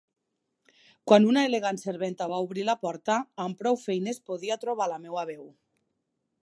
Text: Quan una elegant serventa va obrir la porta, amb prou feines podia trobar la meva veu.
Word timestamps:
Quan 1.11 1.27
una 1.33 1.43
elegant 1.49 1.79
serventa 1.81 2.29
va 2.33 2.39
obrir 2.47 2.65
la 2.71 2.77
porta, 2.87 3.19
amb 3.45 3.61
prou 3.61 3.79
feines 3.85 4.21
podia 4.31 4.61
trobar 4.65 4.93
la 4.95 4.99
meva 5.05 5.29
veu. 5.35 5.45